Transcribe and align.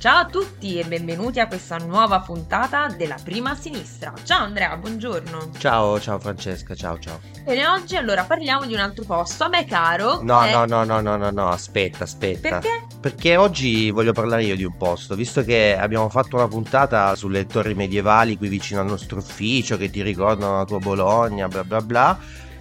Ciao 0.00 0.20
a 0.20 0.24
tutti 0.24 0.78
e 0.78 0.84
benvenuti 0.84 1.40
a 1.40 1.46
questa 1.46 1.76
nuova 1.76 2.20
puntata 2.20 2.86
della 2.86 3.16
Prima 3.22 3.54
Sinistra. 3.54 4.14
Ciao 4.24 4.44
Andrea, 4.44 4.74
buongiorno. 4.78 5.50
Ciao, 5.58 6.00
ciao 6.00 6.18
Francesca, 6.18 6.74
ciao 6.74 6.98
ciao. 6.98 7.20
Bene, 7.44 7.68
oggi 7.68 7.96
allora 7.96 8.24
parliamo 8.24 8.64
di 8.64 8.72
un 8.72 8.80
altro 8.80 9.04
posto. 9.04 9.44
A 9.44 9.48
me 9.48 9.66
caro. 9.66 10.22
No, 10.22 10.42
è- 10.42 10.52
no, 10.52 10.64
no, 10.64 10.84
no, 10.84 11.02
no, 11.02 11.18
no, 11.18 11.28
no, 11.30 11.48
aspetta, 11.50 12.04
aspetta. 12.04 12.60
Perché? 12.60 12.86
Perché 12.98 13.36
oggi 13.36 13.90
voglio 13.90 14.12
parlare 14.12 14.44
io 14.44 14.56
di 14.56 14.64
un 14.64 14.74
posto, 14.74 15.14
visto 15.14 15.44
che 15.44 15.76
abbiamo 15.78 16.08
fatto 16.08 16.36
una 16.36 16.48
puntata 16.48 17.14
sulle 17.14 17.44
torri 17.44 17.74
medievali 17.74 18.38
qui 18.38 18.48
vicino 18.48 18.80
al 18.80 18.86
nostro 18.86 19.18
ufficio 19.18 19.76
che 19.76 19.90
ti 19.90 20.00
ricordano 20.00 20.56
la 20.56 20.64
tua 20.64 20.78
Bologna, 20.78 21.46
bla 21.46 21.62
bla 21.62 21.82
bla. 21.82 22.18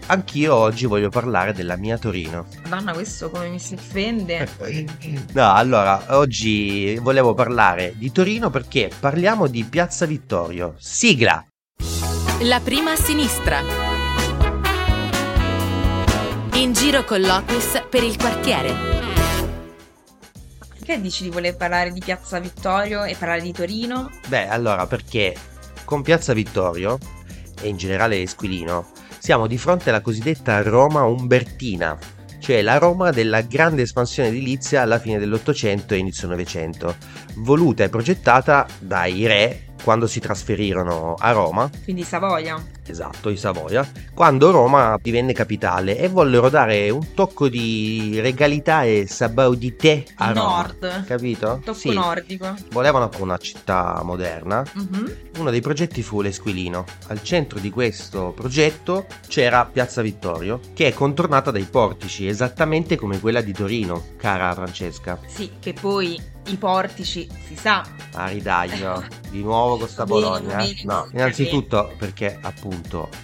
Anch'io 0.10 0.56
oggi 0.56 0.88
voglio 0.88 1.10
parlare 1.10 1.54
della 1.54 1.76
mia 1.76 2.00
Torino. 2.00 2.48
Madonna, 2.68 2.94
questo 2.94 3.30
come 3.30 3.48
mi 3.48 3.60
si 3.60 3.76
offende. 3.76 4.48
No, 5.34 5.54
allora, 5.54 6.18
oggi 6.18 6.98
volevo 7.00 7.36
parlare 7.36 7.94
di 7.96 8.12
Torino 8.12 8.50
perché 8.50 8.90
parliamo 9.00 9.46
di 9.48 9.64
Piazza 9.64 10.08
Vittorio. 10.08 10.74
Sigla! 10.80 11.46
La 12.42 12.60
prima 12.60 12.94
a 12.94 12.96
sinistra. 12.96 13.62
In 16.54 16.74
giro 16.74 17.04
con 17.04 17.22
l'Otis 17.22 17.84
per 17.88 18.04
il 18.04 18.18
quartiere. 18.18 18.76
Perché 20.70 21.00
dici 21.00 21.24
di 21.24 21.30
voler 21.30 21.56
parlare 21.56 21.92
di 21.92 22.02
Piazza 22.04 22.40
Vittorio 22.40 23.04
e 23.04 23.16
parlare 23.16 23.42
di 23.42 23.52
Torino? 23.52 24.10
Beh, 24.28 24.48
allora, 24.48 24.88
perché 24.88 25.36
con 25.86 26.02
Piazza 26.02 26.34
Vittorio 26.34 26.98
e 27.62 27.68
in 27.68 27.78
generale 27.78 28.22
Esquilino 28.22 28.98
siamo 29.20 29.46
di 29.48 29.58
fronte 29.58 29.90
alla 29.90 30.02
cosiddetta 30.02 30.62
Roma 30.62 31.04
umbertina, 31.04 31.98
cioè 32.40 32.62
la 32.62 32.78
Roma 32.78 33.12
della 33.12 33.42
grande 33.42 33.84
espansione 33.84 34.30
edilizia 34.30 34.82
alla 34.82 34.98
fine 34.98 35.20
dell'Ottocento 35.20 35.94
e 35.94 35.98
inizio 35.98 36.28
Novecento, 36.28 36.96
voluta 37.36 37.84
e 37.84 37.90
progettata 37.90 38.66
dai 38.80 39.28
re 39.28 39.66
quando 39.84 40.08
si 40.08 40.20
trasferirono 40.20 41.14
a 41.18 41.32
Roma 41.32 41.70
Quindi 41.84 42.04
Savoia. 42.04 42.79
Esatto, 42.92 43.30
i 43.30 43.38
Savoia, 43.38 43.88
quando 44.14 44.52
Roma 44.52 44.98
divenne 45.02 45.34
capitale 45.34 45.98
e 45.98 46.08
vollero 46.08 46.50
dare 46.50 46.90
un 46.90 47.14
tocco 47.14 47.48
di 47.50 48.20
regalità 48.20 48.84
e 48.84 49.06
sabaudité 49.08 50.06
a 50.16 50.32
Roma. 50.32 50.50
Nord. 50.62 51.06
Capito? 51.06 51.62
Tocco 51.64 51.78
Sì. 51.78 51.94
nordico. 51.94 52.54
Volevano 52.72 53.10
una 53.20 53.38
città 53.38 54.02
moderna. 54.04 54.64
Mhm. 54.74 55.16
Uno 55.40 55.50
dei 55.52 55.62
progetti 55.62 56.02
fu 56.02 56.22
l'Esquilino. 56.22 56.86
Al 57.08 57.22
centro 57.24 57.60
di 57.60 57.70
questo 57.70 58.34
progetto 58.36 59.06
c'era 59.28 59.66
Piazza 59.66 60.02
Vittorio, 60.02 60.60
che 60.74 60.88
è 60.88 60.94
contornata 60.94 61.52
dai 61.52 61.64
portici, 61.64 62.28
esattamente 62.28 62.96
come 62.96 63.20
quella 63.20 63.42
di 63.42 63.54
Torino, 63.54 64.04
cara 64.18 64.54
Francesca. 64.54 65.18
Sì, 65.28 65.50
che 65.60 65.74
poi 65.74 66.20
i 66.48 66.56
portici 66.56 67.28
si 67.48 67.56
sa. 67.56 67.86
A 68.14 68.28
ridaglio, 68.28 69.04
di 69.30 69.42
nuovo 69.42 69.78
con 69.78 69.88
sta 69.88 70.06
Bologna. 70.06 70.56
bene, 70.58 70.76
No, 70.84 71.08
innanzitutto 71.14 71.94
perché 71.98 72.38
appunto 72.42 72.79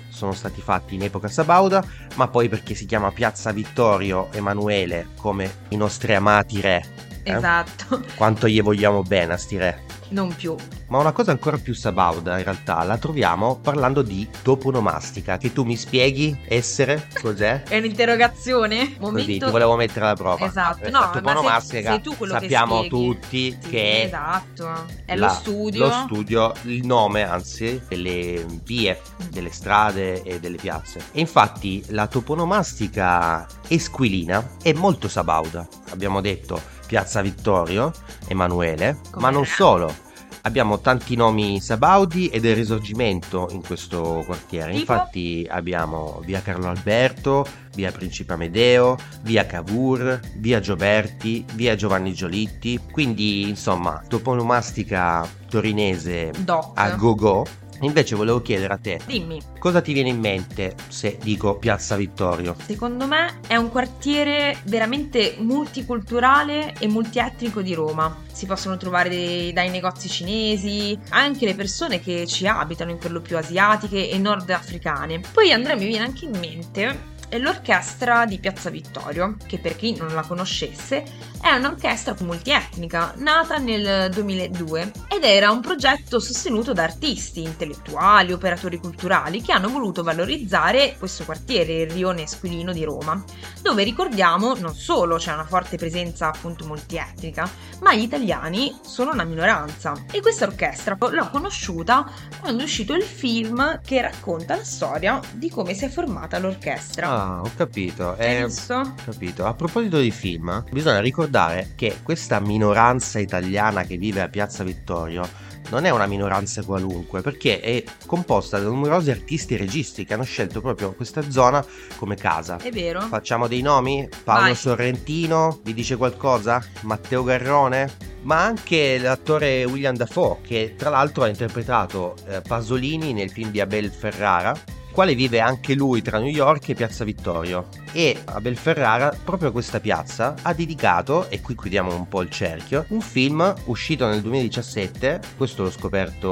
sono 0.09 0.33
stati 0.33 0.61
fatti 0.61 0.95
in 0.95 1.03
epoca 1.03 1.27
sabauda, 1.27 1.83
ma 2.15 2.27
poi 2.27 2.49
perché 2.49 2.75
si 2.75 2.85
chiama 2.85 3.11
Piazza 3.11 3.51
Vittorio 3.51 4.31
Emanuele 4.31 5.07
come 5.17 5.63
i 5.69 5.77
nostri 5.77 6.13
amati 6.13 6.61
re. 6.61 6.83
Eh? 7.23 7.31
Esatto. 7.31 8.03
Quanto 8.15 8.47
gli 8.47 8.61
vogliamo 8.61 9.01
bene 9.01 9.33
a 9.33 9.37
sti 9.37 9.57
re. 9.57 9.83
Non 10.09 10.33
più. 10.35 10.55
Ma 10.87 10.99
una 10.99 11.13
cosa 11.13 11.31
ancora 11.31 11.57
più 11.57 11.73
sabauda 11.73 12.37
in 12.37 12.43
realtà 12.43 12.83
la 12.83 12.97
troviamo 12.99 13.57
parlando 13.59 14.03
di 14.03 14.27
toponomastica, 14.43 15.37
che 15.37 15.51
tu 15.51 15.63
mi 15.63 15.75
spieghi 15.75 16.37
essere 16.47 17.07
cos'è? 17.21 17.63
È 17.63 17.77
un'interrogazione? 17.77 18.95
Così, 18.95 18.99
Momento... 18.99 19.45
ti 19.47 19.51
volevo 19.51 19.75
mettere 19.77 20.05
alla 20.05 20.13
prova. 20.15 20.45
Esatto, 20.45 20.83
Eh, 20.85 20.91
no, 20.91 20.99
la 20.99 21.05
ma 21.07 21.11
sei- 21.11 21.21
toponomastica 21.23 21.89
sei 21.89 22.01
tu 22.01 22.15
quello 22.15 22.33
che 22.33 22.39
sappiamo 22.41 22.83
spieghi. 22.83 22.89
tutti 22.89 23.57
Sì, 23.59 23.69
che 23.69 24.01
è 24.01 24.05
Esatto. 24.05 24.85
È 25.05 25.15
la- 25.15 25.25
lo 25.27 25.33
studio. 25.33 25.85
lo 25.87 25.91
studio, 26.05 26.53
il 26.63 26.85
nome 26.85 27.23
anzi 27.23 27.81
delle 27.89 28.45
vie, 28.63 29.01
delle 29.31 29.51
strade 29.51 30.21
e 30.21 30.39
delle 30.39 30.57
piazze. 30.57 30.99
E 31.13 31.19
infatti 31.19 31.83
la 31.89 32.05
toponomastica 32.05 33.47
esquilina 33.67 34.51
è 34.61 34.71
molto 34.73 35.07
sabauda. 35.07 35.67
Abbiamo 35.89 36.21
detto 36.21 36.61
Piazza 36.85 37.21
Vittorio, 37.21 37.91
Emanuele, 38.27 38.99
Come 39.09 39.23
ma 39.25 39.31
non 39.31 39.45
solo. 39.45 40.03
Abbiamo 40.45 40.79
tanti 40.79 41.15
nomi 41.15 41.59
sabaudi 41.59 42.27
e 42.27 42.39
del 42.39 42.55
risorgimento 42.55 43.47
in 43.49 43.63
questo 43.63 44.21
quartiere. 44.27 44.73
Tipo? 44.73 44.79
Infatti 44.79 45.47
abbiamo 45.49 46.21
via 46.23 46.39
Carlo 46.41 46.67
Alberto, 46.67 47.43
via 47.73 47.91
Principe 47.91 48.33
Amedeo, 48.33 48.95
via 49.23 49.47
Cavour, 49.47 50.19
via 50.37 50.59
Gioberti, 50.59 51.43
via 51.55 51.73
Giovanni 51.73 52.13
Giolitti. 52.13 52.79
Quindi, 52.91 53.49
insomma, 53.49 54.03
toponomastica 54.07 55.27
torinese 55.49 56.31
Doc. 56.37 56.73
a 56.75 56.91
go-go. 56.91 57.45
Invece 57.81 58.15
volevo 58.15 58.41
chiedere 58.41 58.73
a 58.73 58.77
te, 58.77 58.99
Dimmi, 59.05 59.39
cosa 59.59 59.81
ti 59.81 59.93
viene 59.93 60.09
in 60.09 60.19
mente 60.19 60.75
se 60.87 61.17
dico 61.21 61.57
Piazza 61.57 61.95
Vittorio? 61.95 62.55
secondo 62.65 63.05
me 63.05 63.39
è 63.47 63.55
un 63.55 63.69
quartiere 63.69 64.57
veramente 64.63 65.35
multiculturale 65.39 66.73
e 66.79 66.87
multietnico 66.87 67.61
di 67.61 67.73
Roma. 67.73 68.23
Si 68.31 68.45
possono 68.45 68.77
trovare 68.77 69.09
dei- 69.09 69.53
dai 69.53 69.69
negozi 69.69 70.09
cinesi, 70.09 70.97
anche 71.09 71.45
le 71.45 71.55
persone 71.55 71.99
che 71.99 72.25
ci 72.27 72.47
abitano, 72.47 72.91
in 72.91 72.97
per 72.97 73.11
lo 73.11 73.21
più 73.21 73.37
asiatiche 73.37 74.09
e 74.09 74.17
nordafricane. 74.17 75.21
Poi 75.31 75.51
Andrea 75.51 75.75
mi 75.75 75.85
viene 75.85 76.05
anche 76.05 76.25
in 76.25 76.37
mente 76.39 77.13
è 77.29 77.37
l'orchestra 77.37 78.25
di 78.25 78.39
Piazza 78.39 78.69
Vittorio, 78.69 79.35
che 79.45 79.59
per 79.59 79.75
chi 79.75 79.95
non 79.95 80.13
la 80.13 80.21
conoscesse 80.21 81.03
è 81.41 81.53
un'orchestra 81.53 82.15
multietnica 82.21 83.13
nata 83.17 83.57
nel 83.57 84.09
2002 84.11 84.91
ed 85.07 85.23
era 85.23 85.51
un 85.51 85.61
progetto 85.61 86.19
sostenuto 86.19 86.73
da 86.73 86.83
artisti, 86.83 87.43
intellettuali, 87.43 88.33
operatori 88.33 88.79
culturali 88.79 89.41
che 89.41 89.51
hanno 89.51 89.69
voluto 89.69 90.01
valorizzare 90.01 90.95
questo 90.97 91.23
quartiere, 91.23 91.81
il 91.81 91.91
rione 91.91 92.23
Esquilino 92.23 92.73
di 92.73 92.83
Roma, 92.83 93.23
dove 93.61 93.83
ricordiamo 93.83 94.55
non 94.55 94.73
solo 94.73 95.17
c'è 95.17 95.33
una 95.33 95.45
forte 95.45 95.77
presenza 95.77 96.27
appunto 96.27 96.65
multietnica, 96.65 97.49
ma 97.81 97.93
gli 97.93 98.01
italiani 98.01 98.75
sono 98.83 99.11
una 99.11 99.23
minoranza. 99.23 99.93
E 100.11 100.21
questa 100.21 100.45
orchestra 100.45 100.97
l'ho 100.99 101.29
conosciuta 101.29 102.09
quando 102.39 102.61
è 102.61 102.65
uscito 102.65 102.93
il 102.93 103.03
film 103.03 103.81
che 103.81 104.01
racconta 104.01 104.55
la 104.55 104.63
storia 104.63 105.19
di 105.33 105.49
come 105.49 105.73
si 105.73 105.85
è 105.85 105.89
formata 105.89 106.39
l'orchestra. 106.39 107.14
Ah, 107.15 107.39
ho 107.41 107.51
capito. 107.55 108.17
Eh, 108.17 108.43
visto? 108.45 108.93
Capito. 109.05 109.45
A 109.45 109.53
proposito 109.53 109.99
di 109.99 110.11
film, 110.11 110.65
bisogna 110.69 110.99
ricordare 110.99 111.71
che 111.75 111.99
questa 112.03 112.41
minoranza 112.41 113.19
italiana 113.19 113.83
che 113.83 113.95
vive 113.95 114.21
a 114.21 114.27
Piazza 114.27 114.65
Vittorio 114.65 115.25
non 115.69 115.85
è 115.85 115.89
una 115.91 116.07
minoranza 116.07 116.61
qualunque, 116.63 117.21
perché 117.21 117.61
è 117.61 117.83
composta 118.05 118.59
da 118.59 118.67
numerosi 118.67 119.11
artisti 119.11 119.53
e 119.53 119.57
registi 119.57 120.03
che 120.03 120.13
hanno 120.13 120.23
scelto 120.23 120.59
proprio 120.59 120.93
questa 120.93 121.29
zona 121.31 121.65
come 121.95 122.15
casa. 122.15 122.57
È 122.57 122.69
vero? 122.69 122.99
Facciamo 123.01 123.47
dei 123.47 123.61
nomi? 123.61 124.07
Paolo 124.23 124.41
Vai. 124.41 124.55
Sorrentino, 124.55 125.59
vi 125.63 125.73
dice 125.73 125.95
qualcosa? 125.95 126.63
Matteo 126.81 127.23
Garrone? 127.23 128.13
Ma 128.23 128.43
anche 128.43 128.97
l'attore 128.97 129.63
William 129.63 129.95
Dafoe, 129.95 130.39
che 130.41 130.75
tra 130.77 130.89
l'altro 130.89 131.23
ha 131.23 131.29
interpretato 131.29 132.15
eh, 132.27 132.41
Pasolini 132.41 133.13
nel 133.13 133.31
film 133.31 133.51
di 133.51 133.61
Abel 133.61 133.89
Ferrara, 133.89 134.53
quale 134.95 135.13
vive 135.13 135.41
anche 135.41 135.73
lui 135.75 136.01
tra 136.01 136.19
New 136.19 136.29
York 136.29 136.69
e 136.69 136.73
Piazza 136.73 137.03
Vittorio. 137.03 137.67
E 137.91 138.17
Abel 138.25 138.55
Ferrara, 138.55 139.13
proprio 139.23 139.49
a 139.49 139.51
questa 139.51 139.81
piazza, 139.81 140.35
ha 140.41 140.53
dedicato, 140.53 141.29
e 141.29 141.41
qui 141.41 141.53
chiudiamo 141.55 141.93
un 141.93 142.07
po' 142.07 142.21
il 142.21 142.29
cerchio, 142.29 142.85
un 142.89 143.01
film 143.01 143.53
uscito 143.65 144.07
nel 144.07 144.21
2017, 144.21 145.19
questo 145.35 145.63
l'ho 145.63 145.71
scoperto 145.71 146.31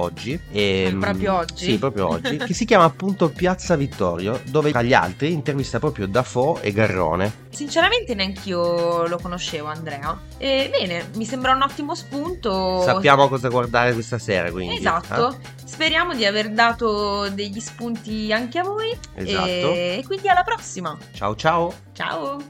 oggi. 0.00 0.40
E, 0.50 0.86
Eh, 0.90 0.96
proprio 0.98 1.34
oggi? 1.34 1.64
Sì, 1.64 1.78
proprio 1.78 2.08
oggi, 2.08 2.36
che 2.48 2.54
si 2.54 2.64
chiama 2.64 2.84
appunto 2.84 3.28
Piazza 3.28 3.76
Vittorio, 3.76 4.40
dove 4.46 4.70
tra 4.70 4.80
gli 4.80 4.94
altri 4.94 5.32
intervista 5.32 5.78
proprio 5.78 6.06
Dafoe 6.06 6.62
e 6.62 6.72
Garrone. 6.72 7.46
Sinceramente 7.50 8.14
neanch'io 8.14 9.06
lo 9.06 9.18
conoscevo 9.18 9.68
Andrea. 9.68 10.18
E 10.38 10.68
bene, 10.70 11.08
mi 11.16 11.26
sembra 11.26 11.52
un 11.52 11.60
ottimo 11.62 11.94
spunto. 11.94 12.82
Sappiamo 12.84 13.28
cosa 13.28 13.48
guardare 13.48 13.92
questa 13.92 14.18
sera, 14.18 14.50
quindi. 14.50 14.76
Esatto. 14.76 15.30
eh? 15.30 15.57
Speriamo 15.68 16.14
di 16.14 16.24
aver 16.24 16.48
dato 16.50 17.28
degli 17.28 17.60
spunti 17.60 18.32
anche 18.32 18.58
a 18.58 18.62
voi. 18.62 18.98
Esatto. 19.14 19.46
E 19.46 20.02
quindi 20.06 20.28
alla 20.28 20.42
prossima. 20.42 20.96
Ciao 21.12 21.36
ciao. 21.36 21.72
Ciao. 21.92 22.40